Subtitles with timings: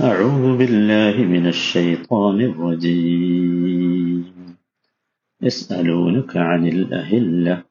[0.00, 4.24] أعوذ بالله من الشيطان الرجيم.
[5.42, 7.62] يسألونك عن الأهلة.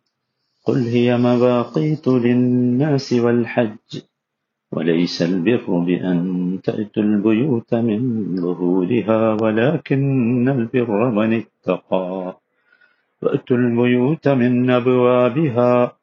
[0.66, 4.02] قل هي مواقيت للناس والحج.
[4.72, 12.40] وليس البر بأن تأتوا البيوت من ظهورها ولكن البر من اتقى.
[13.22, 15.98] وأتوا البيوت من أبوابها.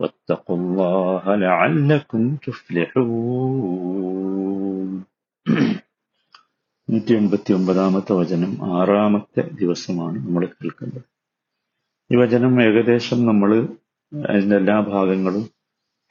[0.00, 3.76] واتقوا الله لعلكم تفلحون.
[5.46, 11.02] നൂറ്റി എൺപത്തി ഒമ്പതാമത്തെ വചനം ആറാമത്തെ ദിവസമാണ് നമ്മൾ കേൾക്കുന്നത്.
[12.12, 13.68] ഈ വചനം ഏകദേശം നമ്മൾ
[14.28, 15.44] അതിന്റെ എല്ലാ ഭാഗങ്ങളും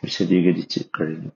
[0.04, 1.32] വിശദീകരിച്ച് കഴിഞ്ഞു.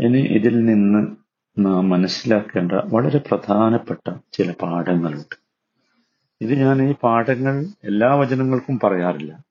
[0.00, 1.16] ഇനി ഇതിൽ നിന്ന്
[1.58, 5.36] നാം മനസ്സിലാക്കേണ്ട വളരെ പ്രധാനപ്പെട്ട ചില പാഠങ്ങളുണ്ട്.
[6.40, 9.44] ഇത് ഞാൻ ഈ പാഠങ്ങൾ എല്ലാ വചനങ്ങൾക്കും പറയാറില്ല.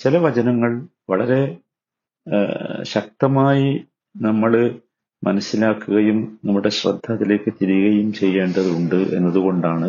[0.00, 1.58] ചില വചനങ്ങൾ വളരെ
[2.82, 3.84] ശക്തമായി
[4.16, 4.80] നമ്മൾ
[5.26, 9.88] മനസ്സിലാക്കുകയും നമ്മുടെ ശ്രദ്ധ അതിലേക്ക് തിരികുകയും ചെയ്യേണ്ടതുണ്ട് എന്നതുകൊണ്ടാണ്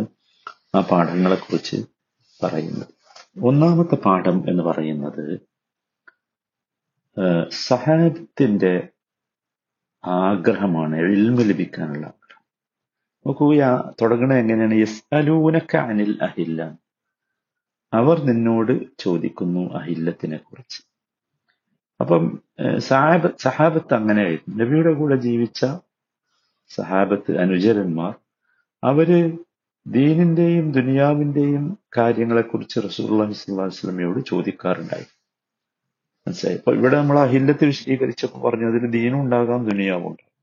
[0.75, 1.77] ആ പാഠങ്ങളെക്കുറിച്ച്
[2.39, 2.93] പറയുന്നത്.
[3.43, 5.23] ഒന്നാമത്തെ പാഠം എന്ന് പറയുന്നത്
[7.65, 8.73] സഹാബത്തിന്റെ
[10.03, 12.43] ആഗ്രഹമാണ് എഴിൽമ ലഭിക്കാനുള്ള ആഗ്രഹം.
[13.25, 13.45] നോക്കൂ
[14.01, 14.75] തുടങ്ങണത് എങ്ങനെയാണ്?
[14.83, 16.59] യസ്അലൂനക അനിൽ അഹില്ല.
[17.93, 20.79] അവർ നിന്നോട് ചോദിക്കുന്നു അഹില്ലത്തിനെ കുറിച്ച്
[21.99, 22.39] അപ്പം
[22.77, 24.63] സഹാബ സഹാബത്ത് അങ്ങനെയായിരുന്നു.
[24.63, 25.65] നബിയുടെ കൂടെ ജീവിച്ച
[26.69, 28.15] സഹാബത്ത് അനുചരന്മാർ
[28.83, 29.37] അവർ
[29.87, 35.05] ദീനിന്റെയും ദുനിയാവിന്റെയും കാര്യങ്ങളെക്കുറിച്ച് അലൈഹി വസല്ലമയോട് ചോദിക്കാറുണ്ടായി.
[36.27, 36.57] മനസ്സിലായി?
[36.57, 40.35] അപ്പൊ ഇവിടെ നമ്മൾ ആ അഹില്ലത്ത് വിശദീകരിച്ചപ്പോൾ പറഞ്ഞു അതിന് ദീനും ഉണ്ടാകാം ദുനിയാവും ഉണ്ടാകാം.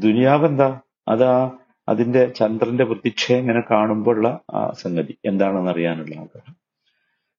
[0.00, 1.52] ദുനിയാവ് എന്താ അതാ
[1.88, 5.18] അതിന്റെ ചന്ദ്രന്റെ പ്രത്യക്ഷയം ഇങ്ങനെ കാണുമ്പോഴുള്ള ആ സംഗതി.
[5.24, 6.56] എന്താണെന്ന് അറിയാനുള്ള ആഗ്രഹം.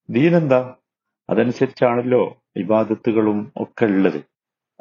[0.10, 0.76] ദീൻ എന്താ
[1.30, 4.22] അതനുസരിച്ചാണല്ലോ വിവാദത്തുകളും ഒക്കെ ഉള്ളത്.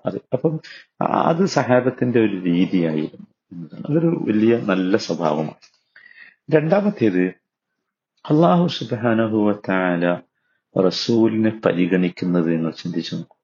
[0.06, 0.60] അത് അപ്പം
[1.02, 3.86] അത് സഹാബത്തിന്റെ ഒരു രീതിയായിരുന്നു എന്നതാണ്.
[3.90, 5.54] അതൊരു വലിയ നല്ല സ്വഭാവമാണ്.
[6.50, 7.24] രണ്ടാമത്തേത്
[8.30, 10.18] അള്ളാഹു സുബാനഹുവത്താല
[10.80, 13.38] റസൂലിനെ പരിഗണിക്കുന്നത് എന്ന് ചിന്തിച്ചു നോക്കും.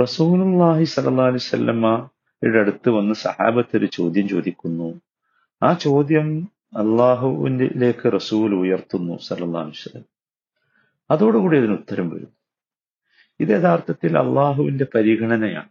[0.00, 5.00] റസൂലുള്ളാഹി സല്ലല്ലാഹു അലൈഹി വസല്ലമയുടെ അടുത്ത് വന്ന് സഹാബത്ത് ഒരു ചോദ്യം ചോദിക്കുന്നു.
[5.62, 10.09] ആ ചോദ്യം അള്ളാഹുവിലേക്ക് റസൂൽ ഉയർത്തുന്നു അലൈഹി വസല്ലം.
[11.10, 12.32] അതോടുകൂടി അതിന് ഉത്തരം വരും
[13.40, 15.68] ഇത് യഥാർത്ഥത്തിൽ അള്ളാഹുവിന്റെ പരിഗണനയാണ്.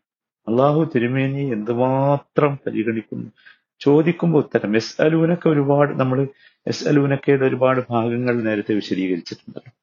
[0.47, 3.29] അള്ളാഹു തിരുമേനി എന്തുമാത്രം പരിഗണിക്കുന്നു?
[3.79, 4.75] ചോദിക്കുമ്പോൾ ഉത്തരം.
[4.75, 6.27] എസ് അലൂനൊക്കെ ഒരുപാട് നമ്മൾ
[6.67, 9.73] എസ് അലൂനക്കയുടെ ഒരുപാട് ഭാഗങ്ങൾ നേരത്തെ വിശദീകരിച്ചിട്ടുണ്ടല്ലോ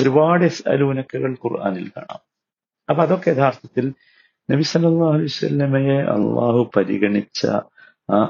[0.00, 2.20] ഒരുപാട് എസ് അലൂനക്കകൾ ഖുർആാനിൽ കാണാം.
[2.88, 3.92] അപ്പൊ അതൊക്കെ യഥാർത്ഥത്തിൽ
[4.50, 7.40] നബി സല്ലാ അലൈഹി വസല്ലമയെ അള്ളാഹു പരിഗണിച്ച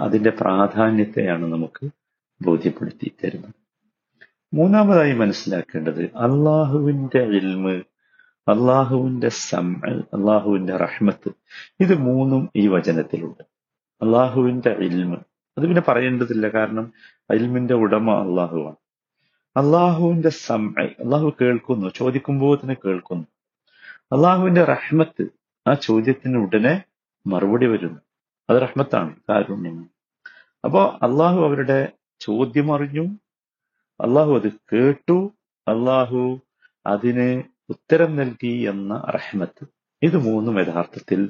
[0.00, 1.84] അതിന്റെ പ്രാധാന്യത്തെയാണ് നമുക്ക്
[2.42, 3.61] ബോധ്യപ്പെടുത്തി തരുന്നത്.
[4.54, 7.70] മൂന്നാമതായി മനസ്സിലാക്കേണ്ടത് അള്ളാഹുവിന്റെ ഇൽമ്
[8.48, 9.72] അള്ളാഹുവിന്റെ സമ
[10.14, 11.30] അള്ളാഹുവിന്റെ റഹ്മത്ത്.
[11.80, 13.42] ഇത് മൂന്നും ഈ വചനത്തിലുണ്ട്.
[14.02, 15.16] അള്ളാഹുവിന്റെ ഇൽമ്.
[15.58, 16.48] അത് പിന്നെ പറയേണ്ടതില്ല.
[16.48, 16.92] കാരണം
[17.34, 18.76] ഇൽമിന്റെ ഉടമ അള്ളാഹുവാണ്
[19.56, 23.26] അള്ളാഹുവിന്റെ സമ അള്ളാഹു കേൾക്കുന്നു ചോദിക്കുമ്പോൾ തന്നെ കേൾക്കുന്നു.
[24.12, 25.26] അള്ളാഹുവിന്റെ റഹ്മത്ത്
[25.68, 26.82] ആ ചോദ്യത്തിന് ഉടനെ
[27.26, 28.00] മറുപടി വരുന്നു.
[28.50, 29.88] അത് റഹ്മത്താണ് കാരുണ്യമാണ്.
[30.64, 33.21] അപ്പോ അള്ളാഹു അവരുടെ ചോദ്യം അറിഞ്ഞു
[34.02, 35.32] അള്ളാഹു അത് കേട്ടു
[35.68, 36.40] അള്ളാഹു
[36.86, 39.64] അതിന് ഉത്തരം നൽകി എന്ന റഹ്മത്ത്.
[40.02, 41.20] ഇത് മൂന്നും യഥാർത്ഥത്തിൽ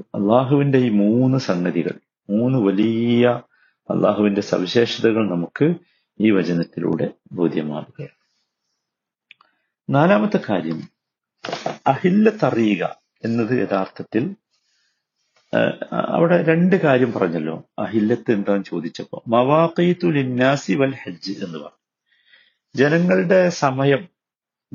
[0.00, 1.96] അള്ളാഹുവിന്റെ ഈ മൂന്ന് സംഗതികൾ
[2.30, 3.26] മൂന്ന് വലിയ
[3.90, 5.74] അള്ളാഹുവിന്റെ സവിശേഷതകൾ നമുക്ക്
[6.20, 8.18] ഈ വചനത്തിലൂടെ ബോധ്യമാവുകയാണ്.
[9.90, 10.80] നാലാമത്തെ കാര്യം
[11.44, 12.84] അഹില്ല അഹില്ലത്തറിയുക
[13.24, 14.24] എന്നത് യഥാർത്ഥത്തിൽ
[15.92, 21.83] അവിടെ രണ്ട് കാര്യം പറഞ്ഞല്ലോ അഹില്ലത്ത് എന്താന്ന് ചോദിച്ചപ്പോ മവാഖീത്തു ലിന്നാസി വൽ ഹജ്ജ് എന്ന് പറഞ്ഞു.
[22.76, 24.08] ജനങ്ങളുടെ സമയം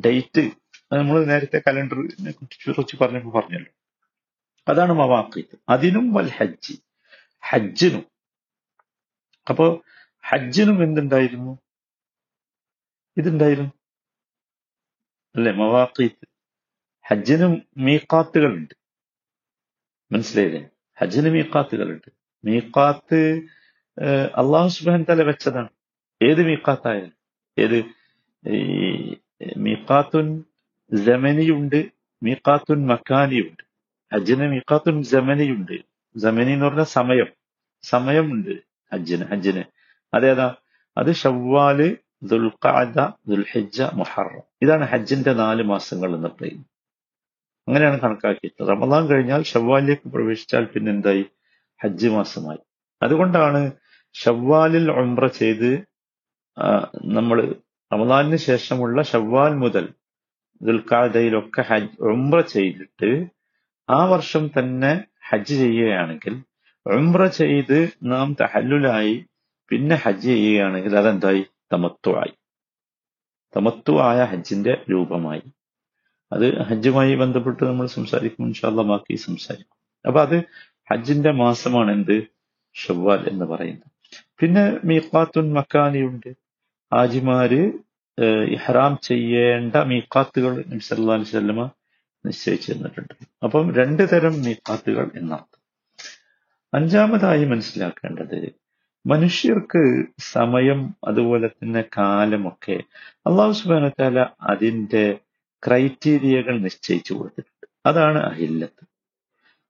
[0.06, 0.44] ഡേറ്റ്
[0.94, 3.72] നമ്മൾ നേരത്തെ കലണ്ടറിനെ കുറിച്ച് പറഞ്ഞപ്പോ പറഞ്ഞല്ലോ.
[4.68, 6.76] അതാണ് മവാക്കിത്ത് അതിനും വൽ ഹജ്ജ്.
[7.50, 8.06] ഹജ്ജിനും.
[9.50, 9.84] അപ്പോ
[10.30, 11.54] ഹജ്ജിനും എന്തുണ്ടായിരുന്നു?
[13.18, 13.74] ഇതുണ്ടായിരുന്നു
[15.36, 16.26] അല്ലെ മവാക്കിത്ത്
[17.08, 18.76] ഹജ്ജിനും മീക്കാത്തുകളുണ്ട്
[20.12, 20.64] മനസ്സിലായില്ലേ?
[21.00, 22.12] ഹജ്ജിന് മീക്കാത്തുകളുണ്ട്
[22.46, 23.22] മീക്കാത്ത്
[24.40, 25.70] അള്ളാഹു സുബാൻ തല വെച്ചതാണ്.
[26.22, 27.19] ഏത് മീഖാത്തായാലും.
[27.60, 27.84] ഏത്?
[28.50, 29.16] ഈ
[29.58, 30.44] മീഖാത്തുൻ
[30.94, 31.86] ജമനിയുണ്ട്
[32.24, 33.64] മീഖാത്തുൻ മക്കാനിയുണ്ട്.
[34.14, 35.78] ഹജ്ജിന് മീഖാത്തുൻ ജമനിയുണ്ട്.
[36.16, 37.28] ജമനി എന്ന് പറഞ്ഞ സമയം.
[37.82, 38.50] സമയമുണ്ട്
[38.94, 39.64] ഹജ്ജിന് ഹജ്ജിന്.
[40.14, 40.56] അതേതാ?
[40.98, 44.42] അത് ഷവ്വാൽ ദുൽഖഅദ ദുൽഹിജ്ജ മുഹറം.
[44.62, 46.66] ഇതാണ് ഹജ്ജിന്റെ നാല് മാസങ്ങൾ എന്ന് പറയുന്നത്.
[47.68, 51.26] അങ്ങനെയാണ് കണക്കാക്കിയത് റമദാൻ കഴിഞ്ഞാൽ ഷവ്വാലിലേക്ക് പ്രവേശിച്ചാൽ പിന്നെ എന്തായി
[51.84, 52.58] ഹജ്ജ് മാസമായി.
[53.04, 53.72] അതുകൊണ്ടാണ്
[54.14, 55.86] ഷവ്വാലിൽ ഉംറ ചെയ്ത്
[57.04, 57.56] നമ്മൾ
[57.94, 59.94] റമദാനിന് ശേഷമുള്ള ഷവ്വാൽ മുതൽ
[60.62, 63.26] ദുൽഖാദയിലൊക്കെ ഹജ്ജ് ഉംറ ചെയ്തിട്ട്
[63.90, 66.44] ആ വർഷം തന്നെ ഹജ്ജ് ചെയ്യുകയാണെങ്കിൽ
[66.86, 69.26] ഉംറ ചെയ്ത് നാം തഹല്ലുലായി
[69.70, 71.46] പിന്നെ ഹജ്ജ് ചെയ്യുകയാണെങ്കിൽ അതെന്തായി?
[71.74, 72.34] തമത്വമായി
[73.56, 75.44] തമത്വമായ ഹജ്ജിന്റെ രൂപമായി.
[76.32, 79.78] അത് ഹജ്ജുമായി ബന്ധപ്പെട്ട് നമ്മൾ സംസാരിക്കും ഇൻഷാല്ല ബാക്കി സംസാരിക്കും.
[80.08, 80.44] അപ്പൊ അത്
[80.92, 82.28] ഹജ്ജിന്റെ മാസമാണ് എന്ത്?
[82.74, 83.92] ഷവ്വാൽ എന്ന് പറയുന്നത്.
[84.40, 86.39] പിന്നെ മീഖാത്തുൻ മക്കാനിയുണ്ട്
[86.92, 87.62] ഹാജിമാര്
[88.56, 91.64] ഇഹ്റാം ചെയ്യേണ്ട മീക്കാത്തുകൾ നബി സല്ലല്ലാഹു അലൈഹി വസല്ലമ
[92.26, 93.14] നിശ്ചയിച്ചു തന്നിട്ടുണ്ട്
[93.44, 95.62] അപ്പം രണ്ട് തരം മീക്കാത്തുകൾ എന്നർത്ഥം
[96.74, 98.40] അഞ്ചാമതായി മനസ്സിലാക്കേണ്ടത്
[99.06, 99.84] മനുഷ്യർക്ക്
[100.34, 102.78] സമയം അതുപോലെ തന്നെ കാലമൊക്കെ
[103.28, 105.06] അള്ളാഹു സുബാനത്താല അതിന്റെ
[105.64, 107.68] ക്രൈറ്റീരിയകൾ നിശ്ചയിച്ചു കൊടുത്തിട്ടുണ്ട്.
[107.86, 108.84] അതാണ് അഹില്ലത്ത്.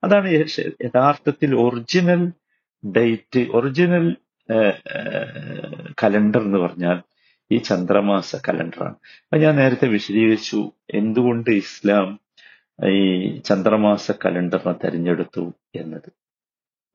[0.03, 0.27] അതാണ്
[0.85, 2.21] യഥാർത്ഥത്തിൽ ഒറിജിനൽ
[2.83, 4.05] ഡേറ്റ് ഒറിജിനൽ
[6.03, 7.01] കലണ്ടർ എന്ന് പറഞ്ഞാൽ
[7.51, 8.93] ഈ ചന്ദ്രമാസ കലണ്ടറാണ്.
[8.93, 12.19] അപ്പൊ ഞാൻ നേരത്തെ വിശദീകരിച്ചു എന്തുകൊണ്ട് ഇസ്ലാം
[12.89, 16.11] ഈ ചന്ദ്രമാസ കലണ്ടറിനെ തെരഞ്ഞെടുത്തു എന്നത്.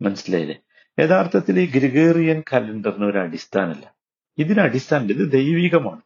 [0.03, 0.57] മനസ്സിലായില്ലേ?
[1.01, 3.95] യഥാർത്ഥത്തിൽ ഈ ഗ്രിഗേറിയൻ കലണ്ടറിന് ഒരു അടിസ്ഥാനമല്ല.
[4.39, 6.01] ഇതിന് അടിസ്ഥാനം ഇത് ദൈവികമാണ്.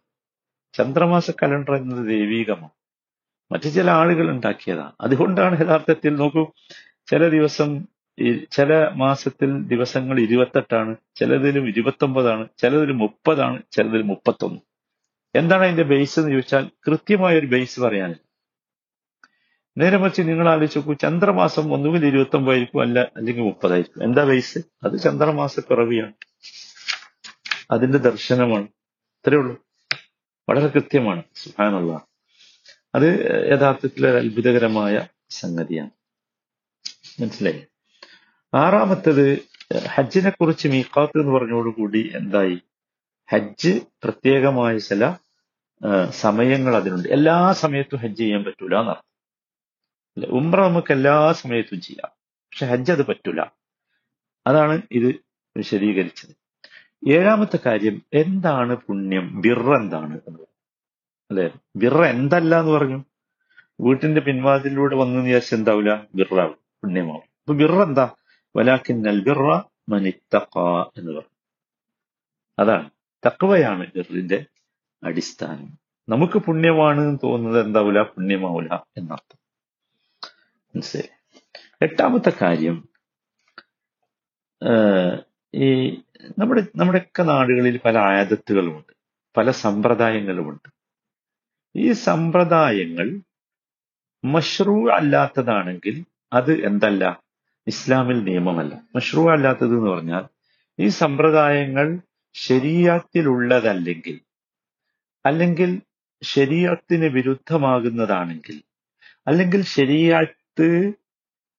[0.75, 2.71] ചന്ദ്രമാസ കലണ്ടർ എന്നത് ദൈവികമാണ്.
[3.53, 4.93] മറ്റു ചില ആളുകൾ ഉണ്ടാക്കിയതാണ്.
[5.01, 6.53] അതുകൊണ്ടാണ് യഥാർത്ഥത്തിൽ നോക്കൂ
[7.07, 7.85] ചില ദിവസം
[8.53, 14.61] ചില മാസത്തിൽ ദിവസങ്ങൾ ഇരുപത്തെട്ടാണ് ചിലതിലും ഇരുപത്തൊമ്പതാണ് ചിലതിൽ മുപ്പതാണ് ചിലതിൽ മുപ്പത്തൊന്ന്.
[15.35, 18.29] എന്താണ് അതിന്റെ ബേസ് എന്ന് ചോദിച്ചാൽ കൃത്യമായ ഒരു ബേസ് പറയാനില്ല
[19.79, 24.03] നേരെ മറിച്ച് നിങ്ങൾ ആലോചിച്ച് നോക്കൂ ചന്ദ്രമാസം ഒന്നുകിൽ ഇരുപത്തൊമ്പതായിരിക്കും അല്ല അല്ലെങ്കിൽ മുപ്പതായിരിക്കും.
[24.05, 26.13] എന്താ ബേസ് അത് ചന്ദ്രമാസ പിറവിയാണ്.
[27.71, 28.69] അതിന്റെ ദർശനമാണ്.
[29.19, 29.67] ഇത്രയേ ഉള്ളൂ.
[30.49, 31.23] വളരെ കൃത്യമാണ്.
[31.35, 32.01] സുഹാനുള്ള
[32.95, 33.09] അത്
[33.53, 35.91] യഥാർത്ഥത്തിൽ ഒരു അത്ഭുതകരമായ സംഗതിയാണ്.
[37.21, 37.68] മനസ്സിലായി?
[38.55, 39.43] ആറാമത്തത്
[39.87, 42.59] ഹജ്ജിനെ കുറിച്ച് മീക്കാത്ത് എന്ന് പറഞ്ഞോടുകൂടി എന്തായി?
[43.31, 45.15] ഹജ്ജ് പ്രത്യേകമായ ചില
[46.11, 47.09] സമയങ്ങൾ അതിനുണ്ട്.
[47.09, 49.09] എല്ലാ സമയത്തും ഹജ്ജ് ചെയ്യാൻ പറ്റൂല എന്നർത്ഥം?
[50.27, 52.11] ഉംറ നമുക്ക് എല്ലാ സമയത്തും ചെയ്യാം.
[52.35, 53.41] പക്ഷെ ഹജ്ജ് അത് പറ്റൂല.
[54.47, 55.15] അതാണ് ഇത്
[55.57, 56.37] വിശദീകരിച്ചത്.
[57.11, 59.41] ഏഴാമത്തെ കാര്യം എന്താണ് പുണ്യം?
[59.41, 60.21] ബിറ എന്താണ്
[61.31, 61.51] അല്ലെ?
[61.77, 63.05] ബിറ എന്തല്ല എന്ന് പറഞ്ഞു.
[63.81, 67.23] വീട്ടിന്റെ പിൻവാതിലൂടെ വന്നു വിചാരിച്ച എന്താവില്ല ബിറാവും പുണ്യമാവും.
[67.23, 68.11] അപ്പൊ ബിറ എന്താ?
[68.57, 70.59] വലാക്കിന്നൽ ബിറ മനിത്തഖ
[70.97, 71.37] എന്ന് പറഞ്ഞു.
[72.59, 72.91] അതാണ്.
[73.27, 74.47] തക്കവയാണ് ഗറിന്റെ
[75.03, 75.79] അടിസ്ഥാനം.
[76.09, 78.03] നമുക്ക് പുണ്യമാണ് എന്ന് തോന്നുന്നത് എന്താവൂല?
[78.03, 79.39] പുണ്യമാവൂല എന്നർത്ഥം.
[80.75, 81.41] മനസ്സിലായി?
[81.83, 82.89] എട്ടാമത്തെ കാര്യം
[85.55, 85.91] ഈ
[86.39, 88.93] നമ്മുടെ നമ്മുടെയൊക്കെ നാടുകളിൽ പല ആയതത്തുകളുമുണ്ട്
[89.37, 90.73] പല സമ്പ്രദായങ്ങളുമുണ്ട്.
[91.77, 93.21] ഈ സമ്പ്രദായങ്ങൾ
[94.25, 97.23] മഷ്റൂ അല്ലാത്തതാണെങ്കിൽ അത് എന്തല്ല?
[97.69, 98.83] ഇസ്ലാമിൽ നിയമമല്ല.
[98.97, 100.25] മഷ്റൂ അല്ലാത്തത് എന്ന് പറഞ്ഞാൽ
[100.79, 102.01] ഈ സമ്പ്രദായങ്ങൾ
[102.35, 104.21] ശരീരത്തിലുള്ളതല്ലെങ്കിൽ
[105.27, 105.81] അല്ലെങ്കിൽ
[106.23, 108.63] ശരീരത്തിന് വിരുദ്ധമാകുന്നതാണെങ്കിൽ
[109.27, 110.93] അല്ലെങ്കിൽ ശരീരത്ത്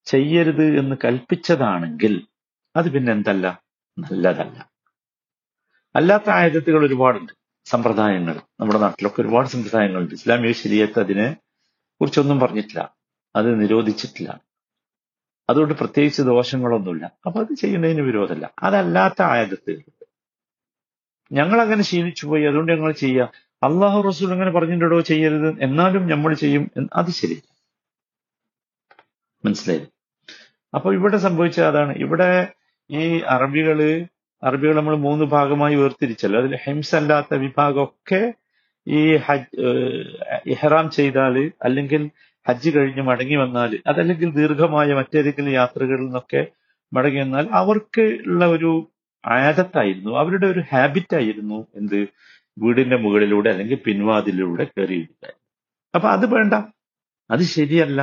[0.06, 2.28] ചെയ്യരുത് എന്ന് കൽപ്പിച്ചതാണെങ്കിൽ
[2.76, 3.64] അത് പിന്നെ എന്തല്ല?
[4.00, 4.72] നല്ലതല്ല.
[5.96, 7.32] അല്ലാത്ത ആയുധത്തുകൾ ഒരുപാടുണ്ട്.
[7.66, 8.42] സമ്പ്രദായങ്ങൾ.
[8.60, 10.14] നമ്മുടെ നാട്ടിലൊക്കെ ഒരുപാട് സമ്പ്രദായങ്ങളുണ്ട്.
[10.14, 11.36] ഇസ്ലാമിക ശരീരത്ത് അതിനെ
[12.02, 12.96] കുറിച്ചൊന്നും പറഞ്ഞിട്ടില്ല.
[13.36, 14.49] അത് നിരോധിച്ചിട്ടില്ല.
[15.50, 17.12] അതുകൊണ്ട് പ്രത്യേകിച്ച് ദോഷങ്ങളൊന്നുമില്ല.
[17.26, 18.52] അപ്പൊ അത് ചെയ്യുന്നതിന് വിരോധമല്ല.
[18.64, 19.82] അതല്ലാത്ത ആയതത്തുകൾ
[21.32, 22.44] ഞങ്ങൾ അങ്ങനെ ശീലിച്ചു പോയി.
[22.46, 23.32] അതുകൊണ്ട് ഞങ്ങൾ ചെയ്യുക
[23.64, 25.00] അള്ളാഹു റസൂൽ അങ്ങനെ പറഞ്ഞിട്ടുണ്ടോ?
[25.00, 25.64] ചെയ്യരുത്.
[25.64, 27.42] എന്നാലും നമ്മൾ ചെയ്യും അത് ശരി.
[29.46, 29.88] മനസ്സിലായി
[30.76, 31.94] അപ്പൊ ഇവിടെ സംഭവിച്ച അതാണ്.
[31.96, 32.48] ഇവിടെ
[32.92, 34.06] ഈ അറബികൾ
[34.44, 36.42] അറബികൾ നമ്മൾ മൂന്ന് ഭാഗമായി വേർതിരിച്ചല്ലോ.
[36.42, 38.34] അതിൽ ഹിംസ അല്ലാത്ത വിഭാഗമൊക്കെ
[38.88, 39.62] ഈ ഹജ്
[40.46, 42.10] ഇഹ്റാം ചെയ്താൽ അല്ലെങ്കിൽ
[42.48, 46.48] ഹജ്ജ് കഴിഞ്ഞ് മടങ്ങി വന്നാൽ അതല്ലെങ്കിൽ ദീർഘമായ മറ്റേതെങ്കിലും യാത്രകളിൽ നിന്നൊക്കെ
[46.94, 48.72] മടങ്ങി വന്നാൽ അവർക്ക് ഉള്ള ഒരു
[49.26, 50.12] ആദത്തായിരുന്നു.
[50.20, 52.00] അവരുടെ ഒരു ഹാബിറ്റ് ആയിരുന്നു എന്ത്?
[52.58, 55.34] വീടിന്റെ മുകളിലൂടെ അല്ലെങ്കിൽ പിൻവാതിലൂടെ കയറിയിരിക്കാൻ.
[55.96, 56.54] അപ്പൊ അത് വേണ്ട.
[57.32, 58.02] അത് ശരിയല്ല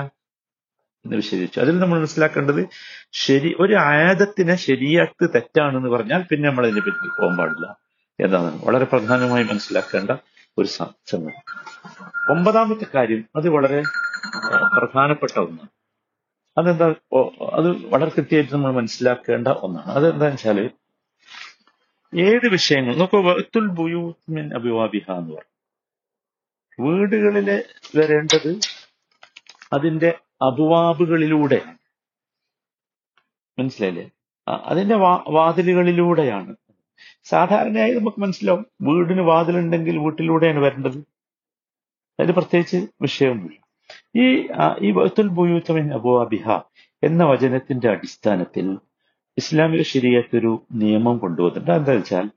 [1.05, 2.69] എന്ന് വിശദീകരിച്ചു അതിൽ നമ്മൾ മനസ്സിലാക്കേണ്ടത്
[3.13, 7.67] ശരി ഒരു ആയതത്തിനെ ശരിയാക്ക് തെറ്റാണെന്ന് പറഞ്ഞാൽ പിന്നെ നമ്മൾ അതിനെ പറ്റി പോകാൻ പാടില്ല
[8.19, 8.61] എന്നാണ്.
[8.65, 10.11] വളരെ പ്രധാനമായി മനസ്സിലാക്കേണ്ട
[10.59, 11.41] ഒരു സംഗതി
[12.31, 13.83] ഒമ്പതാമത്തെ കാര്യം അത് വളരെ
[14.79, 15.63] പ്രധാനപ്പെട്ട ഒന്ന്.
[16.59, 16.87] അതെന്താ?
[17.53, 19.87] അത് വളരെ കൃത്യമായിട്ട് നമ്മൾ മനസ്സിലാക്കേണ്ട ഒന്നാണ്.
[19.87, 20.71] അതെന്താ വെച്ചാൽ
[22.19, 25.57] ഏത് വിഷയങ്ങൾ നോക്കൂ വഅത്തുൽ ബുയൂത്ത് മിൻ അബിവാബിഹ എന്ന് പറയും.
[26.87, 27.65] വീടുകളിലെ
[27.97, 28.61] വരേണ്ടത്
[29.73, 31.79] അതിന്റെ അബുവാബുകളിലൂടെയാണ്
[33.59, 34.11] മനസ്സിലായില്ലേ?
[34.49, 34.97] അതിന്റെ
[35.29, 36.57] വാതിലുകളിലൂടെയാണ്.
[37.25, 40.99] സാധാരണയായി നമുക്ക് മനസ്സിലാവും വീടിന് വാതിലുണ്ടെങ്കിൽ വീട്ടിലൂടെയാണ് വരേണ്ടത്.
[42.21, 43.66] അതിൽ പ്രത്യേകിച്ച് വിഷയമൊന്നുമില്ല.
[44.17, 44.49] ഈ
[44.81, 46.61] ഈ വത്തുൽ ബുയൂത്ത മിൻ അബുവാബിഹ
[47.03, 48.79] എന്ന വചനത്തിന്റെ അടിസ്ഥാനത്തിൽ
[49.39, 49.83] ഇസ്ലാമിക
[50.35, 51.71] ഒരു നിയമം കൊണ്ടുവന്നിട്ടുണ്ട്.
[51.71, 52.31] എന്താ വെച്ചാൽ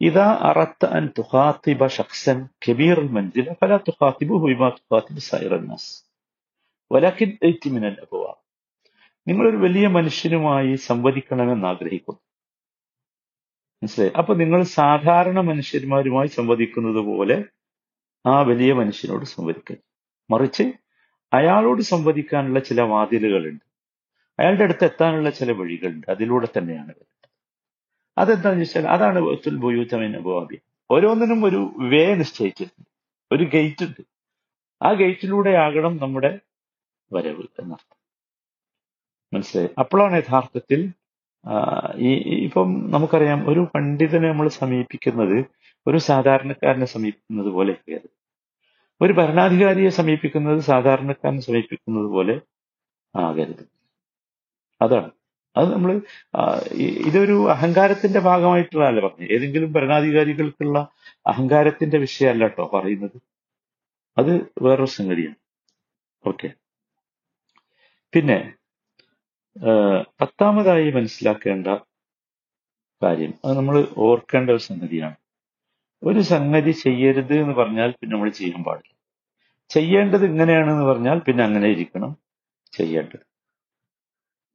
[0.00, 6.04] ഇതാ അറത്ത അൻ തുഹാത്തിബ ഷഖ്സൻ കബീർ മൻസില ഫല തുഹാത്തിബു ഹുബ തുഹാത്തിബ് സൈറന്നാസ്
[6.92, 7.30] വലാഖിൻ
[7.70, 8.34] മിനൽ അബുവ.
[9.28, 12.20] നിങ്ങളൊരു വലിയ മനുഷ്യനുമായി സംവദിക്കണമെന്ന് ആഗ്രഹിക്കുന്നു.
[13.82, 14.12] മനസ്സിലായി?
[14.18, 17.44] അപ്പൊ നിങ്ങൾ സാധാരണ മനുഷ്യന്മാരുമായി സംവദിക്കുന്നത് പോലെ
[18.26, 19.93] ആ വലിയ മനുഷ്യനോട് സംവദിക്കരുത്.
[20.30, 20.72] മറിച്ച്
[21.32, 23.64] അയാളോട് സംവദിക്കാനുള്ള ചില വാതിലുകളുണ്ട്.
[24.38, 26.06] അയാളുടെ അടുത്ത് എത്താനുള്ള ചില വഴികളുണ്ട്.
[26.10, 27.28] അതിലൂടെ തന്നെയാണ് വരുന്നത്.
[28.18, 30.58] അതെന്താണെന്ന് വെച്ചാൽ അതാണ് വത്തുൽ ബുയൂത്തമിൻ അബുവാബി.
[30.90, 32.88] ഓരോന്നിനും ഒരു വേ നിശ്ചയിച്ചിട്ടുണ്ട്.
[33.32, 34.02] ഒരു ഗേറ്റ് ഉണ്ട്
[34.82, 36.38] ആ ഗേറ്റിലൂടെ ആകണം നമ്മുടെ
[37.12, 37.96] വരവ് എന്നർത്ഥം.
[39.34, 39.68] മനസ്സിലായി?
[39.78, 40.92] അപ്പോഴാണ് യഥാർത്ഥത്തിൽ
[41.96, 42.10] ഈ
[42.44, 45.44] ഇപ്പം നമുക്കറിയാം ഒരു പണ്ഡിതനെ നമ്മൾ സമീപിക്കുന്നത്
[45.86, 48.23] ഒരു സാധാരണക്കാരനെ സമീപിക്കുന്നത് പോലെ ആകരുത്.
[49.02, 52.40] ഒരു ഭരണാധികാരിയെ സമീപിക്കുന്നത് സാധാരണക്കാരനെ സമീപിക്കുന്നത് പോലെ
[53.16, 53.64] ആകരുത്.
[54.82, 55.10] അതാണ്.
[55.56, 55.90] അത് നമ്മൾ
[57.06, 59.32] ഇതൊരു അഹങ്കാരത്തിന്റെ ഭാഗമായിട്ടുള്ളതല്ല പറഞ്ഞത്.
[59.32, 60.78] ഏതെങ്കിലും ഭരണാധികാരികൾക്കുള്ള
[61.26, 63.18] അഹങ്കാരത്തിന്റെ വിഷയമല്ല കേട്ടോ പറയുന്നത്.
[64.18, 64.32] അത്
[64.62, 65.34] വേറൊരു സംഗതിയാണ്.
[66.26, 66.50] ഓക്കെ.
[68.12, 68.38] പിന്നെ
[70.20, 71.66] പത്താമതായി മനസ്സിലാക്കേണ്ട
[73.02, 75.16] കാര്യം അത് നമ്മൾ ഓർക്കേണ്ട ഒരു സംഗതിയാണ്.
[76.04, 78.94] ഒരു സംഗതി ചെയ്യരുത് എന്ന് പറഞ്ഞാൽ പിന്നെ നമ്മൾ ചെയ്യാൻ പാടില്ല.
[79.68, 82.16] ചെയ്യേണ്ടത് ഇങ്ങനെയാണെന്ന് പറഞ്ഞാൽ പിന്നെ അങ്ങനെ ഇരിക്കണം
[82.72, 83.34] ചെയ്യേണ്ടത്.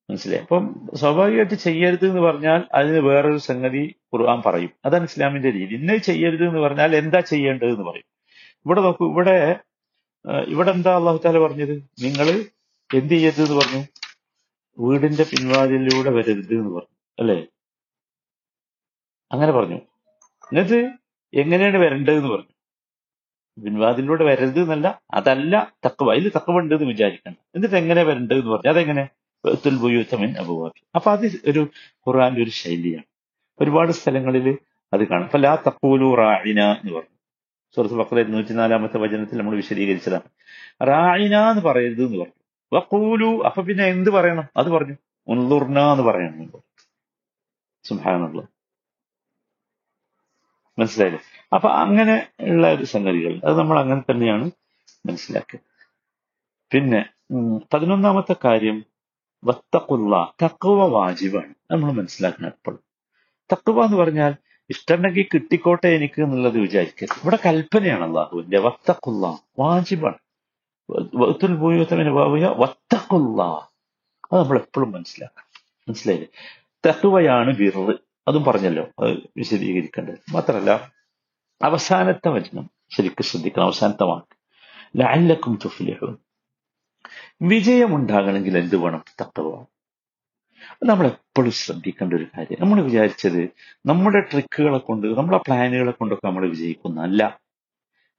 [0.09, 0.41] മനസ്സിലായി?
[0.41, 4.69] അപ്പം സ്വാഭാവികമായിട്ട് ചെയ്യരുത് എന്ന് പറഞ്ഞാൽ അതിന് വേറൊരു സംഗതി ഖുർആൻ പറയും.
[4.85, 5.75] അതാണ് ഇസ്ലാമിന്റെ രീതി.
[5.75, 8.09] ഇന്ന് ചെയ്യരുത് എന്ന് പറഞ്ഞാൽ എന്താ ചെയ്യേണ്ടത് എന്ന് പറയും.
[8.65, 9.59] ഇവിടെ നോക്കൂ ഇവിടെ
[10.47, 11.75] ഇവിടെ എന്താ അള്ളാഹു താല പറഞ്ഞത്?
[11.75, 12.27] നിങ്ങൾ
[12.95, 13.83] എന്ത് ചെയ്യരുത് എന്ന് പറഞ്ഞു?
[14.79, 16.97] വീടിന്റെ പിൻവാതിലൂടെ വരരുത് എന്ന് പറഞ്ഞു.
[17.19, 17.47] അല്ലേ?
[19.31, 19.75] അങ്ങനെ പറഞ്ഞു.
[20.51, 20.98] എന്നിട്ട്
[21.33, 22.59] എങ്ങനെയാണ് വരേണ്ടത് എന്ന് പറഞ്ഞു.
[23.63, 27.35] പിൻവാതിലൂടെ വരരുത് എന്നല്ല അതല്ല തക്കവ അതിൽ തക്കവ ഉണ്ട് എന്ന് വിചാരിക്കണം.
[27.55, 28.71] എന്നിട്ട് എങ്ങനെ വരേണ്ടത് എന്ന് പറഞ്ഞു.
[28.71, 29.09] അതെങ്ങനെ?
[29.81, 31.67] ബുയൂത്തമിൻ അബുവാബി അപ്പൊ അത് ഒരു
[32.07, 33.03] ഖുറാന്റെ ഒരു ശൈലിയാണ്.
[33.59, 34.57] ഒരുപാട് സ്ഥലങ്ങളിൽ
[34.93, 35.23] അത് കാണും.
[35.23, 37.17] അപ്പൊ ലാ തക്കൂലു റായിന എന്ന് പറഞ്ഞു.
[37.75, 40.21] സുഹൃത്ത് ബക്ര നൂറ്റിനാലാമത്തെ വചനത്തിൽ നമ്മൾ വിശദീകരിച്ചതാണ്.
[40.83, 42.77] റായിന എന്ന് പറയരുത് എന്ന് പറഞ്ഞു.
[42.77, 44.43] വക്കൂലു അപ്പൊ പിന്നെ എന്ത് പറയണം?
[44.57, 44.95] അത് പറഞ്ഞു.
[45.27, 46.51] ഉൻലുർന എന്ന് പറയണം
[47.83, 48.47] സുഹാനുള്ള
[50.79, 51.21] മനസ്സിലായില്ലേ?
[51.53, 54.51] അപ്പൊ അങ്ങനെ ഉള്ള ഒരു സംഗതികൾ അത് നമ്മൾ അങ്ങനെ തന്നെയാണ്
[55.05, 55.59] മനസ്സിലാക്കുക.
[56.73, 57.09] പിന്നെ
[57.73, 58.85] പതിനൊന്നാമത്തെ കാര്യം
[59.43, 61.53] വത്തക്കുള്ള തക്കുവ വാജിബാണ്.
[61.71, 62.79] നമ്മൾ മനസ്സിലാക്കണം എപ്പോഴും.
[63.51, 64.35] തക്കുവ എന്ന് പറഞ്ഞാൽ
[64.69, 67.19] ഇഷ്ടമുണ്ടെങ്കിൽ കിട്ടിക്കോട്ടെ എനിക്ക് എന്നുള്ളത് വിചാരിക്കരുത്.
[67.23, 70.15] ഇവിടെ കൽപ്പനയാണ് അള്ളാഹുവിന്റെ വത്തക്കുള്ള വാജിബാണ്.
[72.57, 73.43] വത്തക്കുള്ള
[74.33, 75.49] അത് നമ്മൾ എപ്പോഴും മനസ്സിലാക്കണം.
[75.87, 76.59] മനസ്സിലായില്ലേ?
[76.89, 77.93] തക്കുവയാണ് വിറവ്
[78.29, 80.31] അതും പറഞ്ഞല്ലോ അത് വിശദീകരിക്കേണ്ടത്.
[80.31, 80.91] മാത്രമല്ല
[81.63, 84.39] അവസാനത്തെ വചനം ശരിക്കും ശ്രദ്ധിക്കണം അവസാനത്തെ വാക്ക്.
[84.99, 86.19] ലാലക്കും തുഫ്ലിഹും
[87.41, 89.03] വിജയമുണ്ടാകണമെങ്കിൽ എന്ത് വേണം?
[89.21, 89.65] തക്കവ.
[90.83, 92.57] നമ്മൾ എപ്പോഴും ശ്രദ്ധിക്കേണ്ട ഒരു കാര്യം.
[92.61, 93.49] നമ്മൾ വിചാരിച്ചത്
[93.85, 97.39] നമ്മുടെ ട്രിക്കുകളെ കൊണ്ട് നമ്മുടെ പ്ലാനുകളെ കൊണ്ടൊക്കെ നമ്മൾ വിജയിക്കുന്നല്ല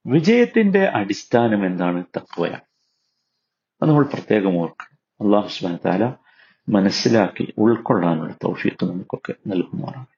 [0.05, 2.03] വിജയത്തിന്റെ അടിസ്ഥാനം എന്താണ്?
[2.17, 2.61] തക്വയാണ്.
[3.81, 5.25] അത് നമ്മൾ പ്രത്യേകം ഓർക്കണം.
[5.25, 6.30] അള്ളാഹു സുബ്ഹാനഹു വ തആല
[6.70, 10.08] മനസ്സിലാക്കി ഉൾക്കൊള്ളാനുള്ള തൗഫീഖ് നമുക്കൊക്കെ നൽകുമാറാണ്